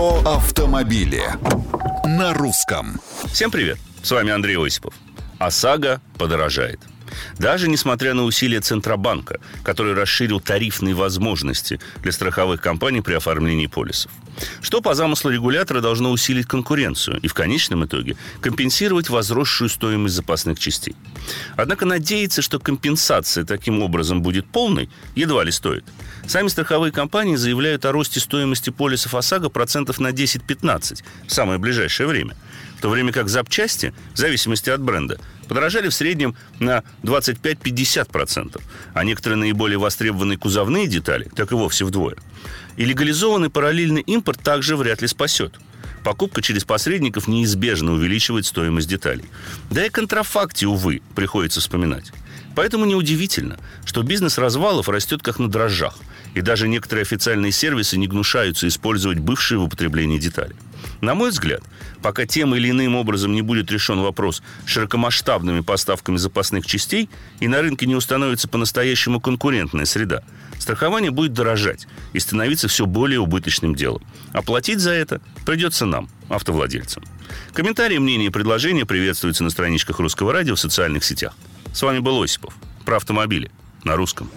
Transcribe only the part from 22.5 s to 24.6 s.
компенсация таким образом будет